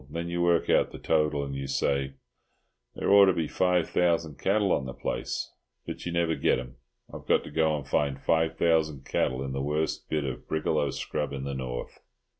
[0.09, 2.15] Then you work out the total, and you say,
[2.95, 5.53] 'There ought to be five thousand cattle on the place,'
[5.85, 6.77] but you never get 'em.
[7.13, 10.89] I've got to go and find five thousand cattle in the worst bit of brigalow
[10.89, 11.99] scrub in the north."